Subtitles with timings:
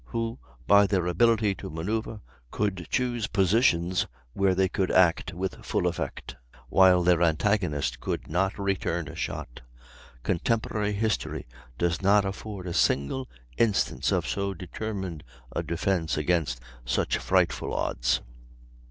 [0.05, 5.85] who by their ability to manoeuvre could choose positions where they could act with full
[5.85, 6.35] effect,
[6.69, 9.61] while their antagonist could not return a shot.
[10.23, 11.45] Contemporary history
[11.77, 15.23] does not afford a single instance of so determined
[15.55, 18.21] a defence against such frightful odds.